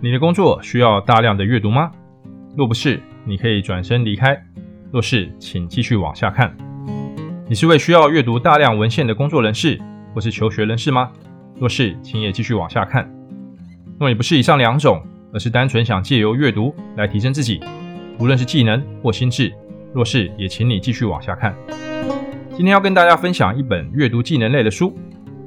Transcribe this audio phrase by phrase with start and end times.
[0.00, 1.90] 你的工作需要大量的阅读吗？
[2.56, 4.32] 若不是，你可以转身离开；
[4.92, 6.56] 若是，请继续往下看。
[7.48, 9.76] 你是位需要阅读大量文献的工作人士，
[10.14, 11.10] 或是求学人士吗？
[11.58, 13.12] 若是，请也继续往下看。
[13.98, 17.60] 若你不是以上两种，而是单纯想借由阅读来提升自己，
[18.20, 19.52] 无论是技能或心智，
[19.92, 21.52] 若是，也请你继续往下看。
[22.50, 24.96] 今天要跟大家分享一本阅读技能类的书，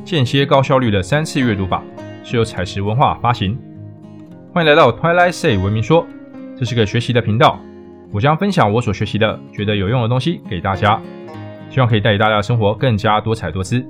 [0.04, 1.80] 《间歇高效率的三次阅读法》，
[2.28, 3.56] 是由采石文化发行。
[4.54, 6.06] 欢迎来到 Twilight Say 文明说，
[6.58, 7.58] 这是个学习的频道，
[8.10, 11.00] 我将分享我所学习的、觉得有用的东西给大家，
[11.70, 13.82] 希望可以带给大家生活更加多彩多姿。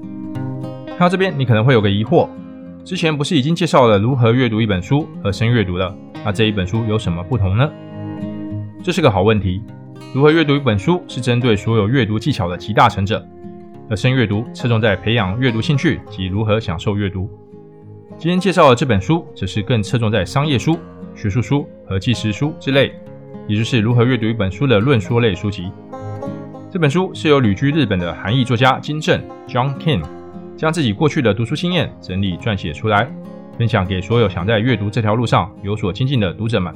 [0.87, 2.29] 看到这边，你可能会有个疑惑：
[2.85, 5.93] 之前不是已经介绍了如何阅读一本书和深阅读了？
[6.25, 7.69] 那这一本书有什么不同呢？
[8.85, 9.61] 这是个好问题。
[10.15, 13.27] 如何阅读一本书是针对所有阅读技巧的集大成者，
[13.91, 17.29] 而深阅读侧重在培养阅读兴趣及如何享受阅读。
[18.19, 20.79] 今天介绍的这本书，则是更侧重在商业书、
[21.15, 22.93] 学术书和纪实书之类，
[23.49, 25.71] 也就是如何阅读一本书的论说类书籍。
[26.71, 30.03] 这本书是由旅居日本的韩裔作家金正 John Kim
[30.57, 33.11] 将自己过去的读书经验整理撰写出来，
[33.59, 36.73] 分享给所有想在阅读这条路上有所精进的读者们。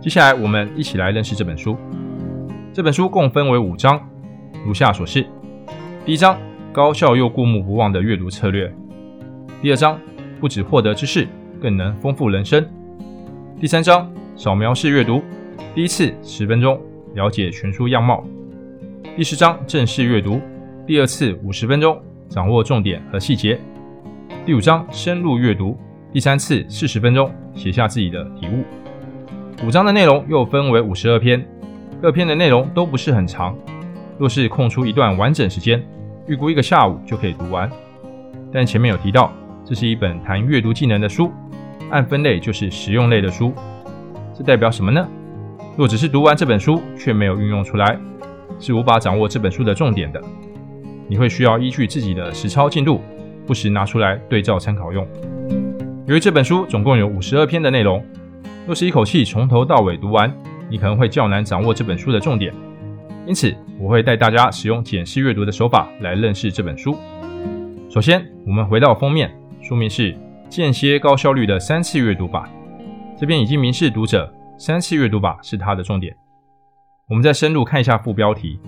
[0.00, 1.76] 接下来，我们一起来认识这本书。
[2.72, 4.00] 这本书共分为五章，
[4.64, 5.26] 如下所示：
[6.06, 6.38] 第一章，
[6.72, 8.68] 高效又过目不忘的阅读策略；
[9.60, 10.00] 第二章，
[10.40, 11.26] 不止获得知识，
[11.60, 12.64] 更能丰富人生。
[13.60, 15.22] 第三章，扫描式阅读，
[15.74, 16.80] 第一次十分钟
[17.14, 18.24] 了解全书样貌。
[19.16, 20.40] 第四章，正式阅读，
[20.86, 23.58] 第二次五十分钟掌握重点和细节。
[24.46, 25.76] 第五章，深入阅读，
[26.12, 28.64] 第三次四十分钟写下自己的体悟。
[29.66, 31.44] 五章的内容又分为五十二篇，
[32.00, 33.56] 各篇的内容都不是很长。
[34.18, 35.84] 若是空出一段完整时间，
[36.28, 37.68] 预估一个下午就可以读完。
[38.52, 39.32] 但前面有提到。
[39.68, 41.30] 这是一本谈阅读技能的书，
[41.90, 43.52] 按分类就是实用类的书。
[44.34, 45.06] 这代表什么呢？
[45.76, 48.00] 若只是读完这本书却没有运用出来，
[48.58, 50.18] 是无法掌握这本书的重点的。
[51.06, 53.02] 你会需要依据自己的实操进度，
[53.46, 55.06] 不时拿出来对照参考用。
[56.06, 58.02] 由于这本书总共有五十二篇的内容，
[58.64, 60.34] 若是一口气从头到尾读完，
[60.70, 62.54] 你可能会较难掌握这本书的重点。
[63.26, 66.96] 因此，我会带大家使用检视阅读的手法来认识这本书。
[67.90, 69.37] 首先，我们回到封面。
[69.68, 70.16] 书名是
[70.48, 72.48] 间歇高效率的三次阅读法，
[73.18, 76.16] 这边已经明示读者，三次阅读法是它的重点。
[77.06, 78.58] 我们再深入看一下副标题，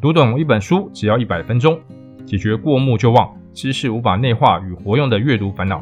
[0.00, 1.78] 读懂一本书只要一百分钟，
[2.26, 5.78] 解决过目就忘、知识无法内化与活用的阅读烦恼。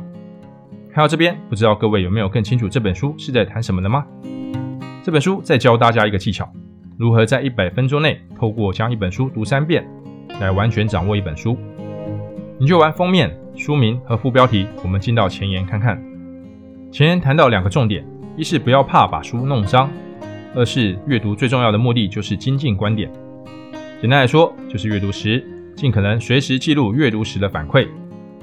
[0.93, 4.05] 看到这边，不知道各位有没有更清楚这本书是在谈什么的吗？
[5.03, 6.47] 这本书在教大家一个技巧，
[6.99, 9.83] 如何在一百分钟内，透过将一本书读三遍，
[10.39, 11.57] 来完全掌握一本书。
[12.61, 13.35] 研究完封面。
[13.57, 16.01] 书名和副标题，我们进到前言看看。
[16.91, 18.07] 前言谈到两个重点：
[18.37, 19.89] 一是不要怕把书弄脏；
[20.55, 23.11] 二是阅读最重要的目的就是精进观点。
[24.01, 25.45] 简单来说，就是阅读时
[25.75, 27.87] 尽可能随时记录阅读时的反馈，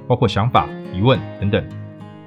[0.07, 1.63] 包括想法、疑问等等。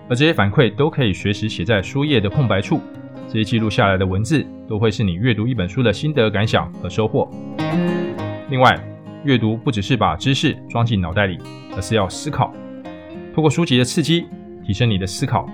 [0.09, 2.81] 而这些反馈都可以随时写在书页的空白处，
[3.29, 7.29] 这些记录下来的文字都会是你阅读一本书的心得感想和收获。
[8.49, 8.77] 另外，
[9.25, 11.39] 阅读不只是把知识装进脑袋里，
[11.77, 12.53] 而是要思考。
[13.35, 14.27] 透过书籍的刺激，
[14.65, 15.47] 提升你的思考，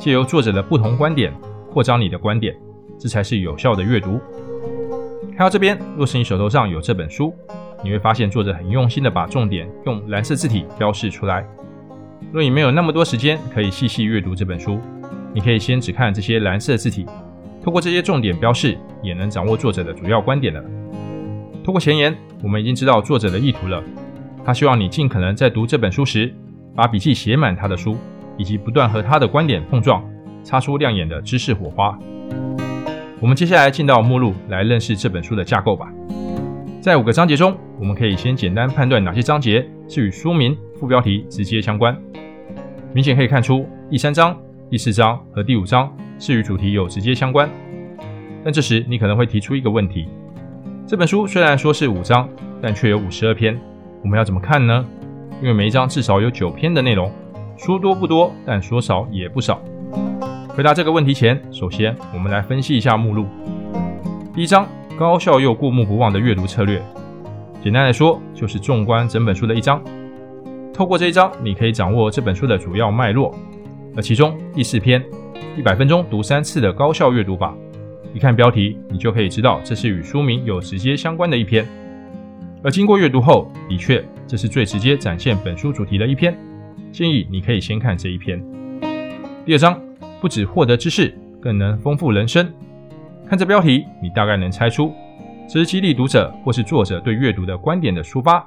[0.00, 1.32] 借由作者的不同观点，
[1.70, 2.54] 扩张你的观点，
[2.98, 4.18] 这才是有效的阅读。
[5.30, 7.34] 看到这边，若是你手头上有这本书，
[7.84, 11.46] 你会发现作者很用心的把重点用蓝色字体标示出来。
[12.32, 14.78] 若你没有那么多时间可以细细阅读这本书，
[15.34, 17.06] 你可以先只看这些蓝色字体，
[17.62, 20.62] 透过这些重点标示，也能掌握作者的主要观点了。
[21.64, 22.12] 通过前言，
[22.42, 23.80] 我们已经知道作者的意图了，
[24.44, 26.34] 他希望你尽可能在读这本书时，
[26.74, 27.96] 把笔记写满他的书，
[28.36, 30.02] 以及不断和他的观点碰撞，
[30.42, 31.96] 擦出亮眼的知识火花。
[33.20, 35.88] 我们接下来进到目录来认识这本书的架构吧。
[36.80, 41.96] 在五个章节中，我们可以先简单判断哪些章节是与书名、副标题直接相关。
[42.92, 44.36] 明显可以看出，第三章、
[44.68, 47.48] 第四章和第五章是与主题有直接相关。
[48.42, 50.08] 但这时你可能会提出一个问题：
[50.84, 52.28] 这本书虽然说是五章，
[52.60, 53.58] 但却有五十二篇，
[54.02, 54.84] 我们要怎么看呢？
[55.40, 57.10] 因为每一章至少有九篇的内容，
[57.56, 59.62] 说多不多，但说少也不少。
[60.48, 63.26] 回答这个问题前，首先我们来分析一下目录。
[64.34, 64.66] 第一章，
[64.98, 66.82] 高效又过目不忘的阅读策略。
[67.62, 69.80] 简单来说，就是纵观整本书的一章。
[70.74, 73.32] 透过这一章，你可以掌握这本书的主要脉络。
[73.96, 75.02] 而其中第四篇，
[75.56, 77.54] 一百分钟读三次的高效阅读法，
[78.14, 81.66] 一看标题，你就可以知道这是与书名有直接相关的一篇。
[82.62, 84.04] 而经过阅读后，的确。
[84.24, 86.34] 这是最直接展现本书主题的一篇，
[86.90, 88.42] 建议你可以先看这一篇。
[89.44, 89.78] 第二章，
[90.22, 92.50] 不止获得知识，更能丰富人生。
[93.28, 94.90] 看这标题，你大概能猜出，
[95.46, 98.42] 这是激励读者或是作者对阅读的观点的抒发。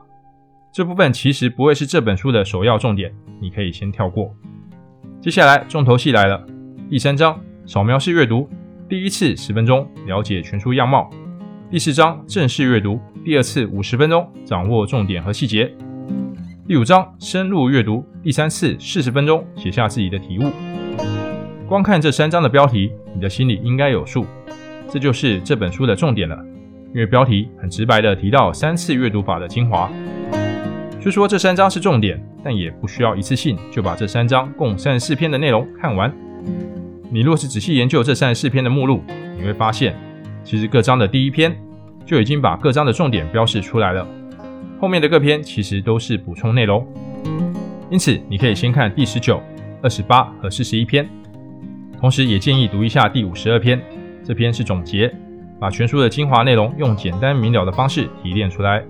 [0.71, 4.33] 这部分其实不会是这本书的首要重点，你可以先跳过。
[5.21, 6.43] 接下来重头戏来了，
[6.89, 8.49] 第三章扫描式阅读，
[8.87, 11.09] 第一次十分钟了解全书样貌；
[11.71, 15.67] 第四章正式阅读，第二次五十分钟掌握重点和细节；
[16.67, 20.51] 第五章深入阅读，第三次四十分钟写下自己的体悟。
[21.67, 24.23] 光看这三章的标题，你的心里应该有数。
[24.87, 26.37] 这就是这本书的重点了，
[26.93, 29.89] 因为标题很直白地提到三次阅读法的精华。
[31.01, 36.13] 虽说这三章是重点，但也不需要一次性就把这三章共三十四篇的内容看完。
[37.09, 39.03] 你若是仔细研究这三十四篇的目录，
[39.37, 39.95] 你会发现，
[40.43, 41.55] 其实各章的第一篇
[42.05, 44.05] 就已经把各章的重点标示出来了，
[44.79, 46.85] 后面的各篇其实都是补充内容。
[47.91, 49.41] 因此，你可以先看第十九、
[49.81, 51.07] 二十八和四十一篇，
[51.99, 53.79] 同时也建议读一下第五十二篇。
[54.23, 55.13] 这篇是总结，
[55.59, 58.83] 把全书的精华内容用简单明了的方式提炼出来。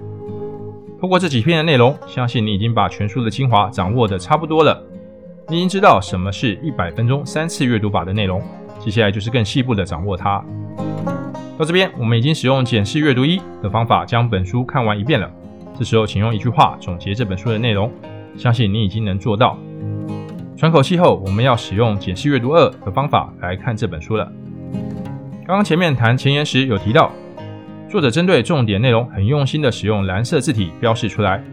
[0.97, 4.81] 通过这几篇的内容，相信你已经把全书的精华掌握得差不多了。
[5.47, 8.41] 你已经知道什么是一百分钟三次阅读法的内容，
[8.79, 10.43] 接下来就是更细部的掌握它。
[11.55, 15.31] 到这边，我们已经使用简式阅读一的方法将本书看完一遍了。
[15.77, 17.91] 这时候，请用一句话总结这本书的内容，
[18.35, 19.55] 相信你已经能做到。
[20.57, 24.31] 喘口气后，我们要使用简式阅读二的方法来看这本书了。
[25.45, 27.11] 刚刚前面谈前言时有提到，
[27.87, 31.43] 作者针对重点内容很用心的使用蓝色字体标示出来，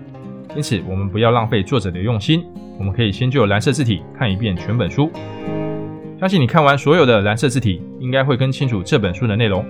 [0.56, 2.42] 因此我们不要浪费作者的用心，
[2.78, 5.10] 我们可以先就蓝色字体看一遍全本书。
[6.19, 9.64] 相信你看完所有的蓝色字体，应该会更清楚这本书的内容。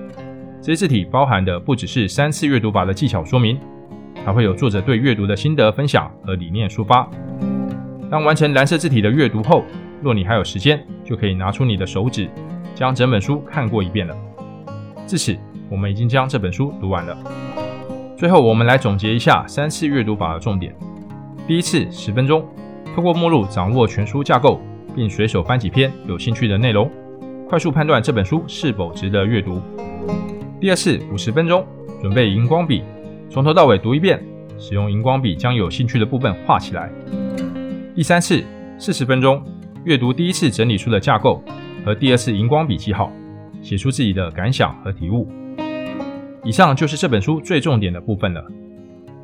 [0.61, 3.59] 这些字体包含的不只是三次阅读法的技巧说明，
[4.25, 7.09] 还会有作者对阅读的心得分享和理念抒发。
[8.11, 9.65] 当完成蓝色字体的阅读后，
[10.03, 12.29] 若你还有时间，就可以拿出你的手指。
[12.75, 14.17] 将整本书看过一遍了，
[15.07, 15.37] 至此，
[15.69, 17.17] 我们已经将这本书读完了。
[18.17, 20.75] 最后，我们来总结一下三次阅读法的重点：
[21.47, 22.43] 第一次十分钟，
[22.95, 24.61] 透过目录掌握全书架构，
[24.95, 26.91] 并随手翻几篇有兴趣的内容，
[27.49, 29.61] 快速判断这本书是否值得阅读；
[30.61, 31.67] 第二次五十分钟，
[32.01, 32.83] 准备荧光笔，
[33.31, 34.23] 从头到尾读一遍，
[34.59, 36.89] 使用荧光笔将有兴趣的部分画起来；
[37.95, 38.45] 第三次
[38.79, 39.43] 四十分钟，
[39.85, 41.43] 阅读第一次整理书的架构。
[41.85, 43.11] 和第二次荧光笔记号，
[43.61, 45.27] 写出自己的感想和体悟。
[46.45, 48.45] 以上就是这本书最重点的部分了。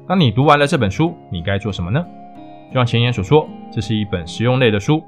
[0.08, 2.04] 当你读完了这本书，你该做什么呢？
[2.68, 5.02] 就像前言所说，这是一本实用类的书。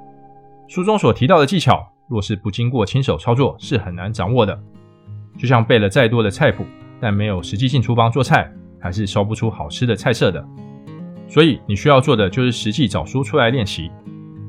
[0.66, 4.58] 书中所提到的技巧，若是不经过亲手操作，是很难掌握的。
[5.38, 6.64] 就像背了再多的菜谱，
[7.00, 10.44] 但没有实际进厨房做菜，还是烧不出好吃的菜色的。
[11.28, 13.90] 所以你需要做的就是实际找书出来练习。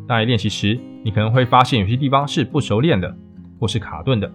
[0.08, 3.16] 当你练习时，你可能会发现有些地方是不熟练的，
[3.60, 4.32] 或是卡顿的。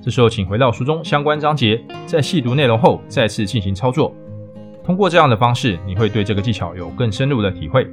[0.00, 4.14] 这时候，请回到书中相关章节，在细读内容后再次进行操作。
[4.84, 7.86] 通过这样的方式，你会对这个技巧有更深入的体会。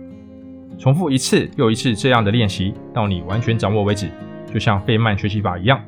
[0.77, 4.09] 重复一次又一次这样的练习，到你完全掌握为止，
[4.53, 5.81] 就像费曼学习法一样。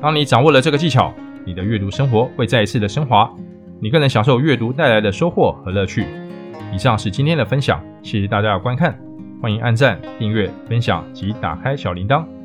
[0.00, 1.12] 当你掌握了这个技巧，
[1.44, 3.30] 你的阅读生活会再一次的升华，
[3.80, 6.06] 你更能享受阅读带来的收获和乐趣。
[6.72, 8.98] 以上是今天的分享，谢谢大家的观看。
[9.40, 12.39] 欢迎按赞、订阅、分享及打开小铃铛。